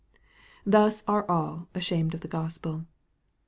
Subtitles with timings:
[0.65, 2.85] Thus all are ashamed of the Gospel.